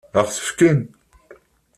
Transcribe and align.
Ad 0.19 0.23
ɣ-t-fken? 0.25 0.79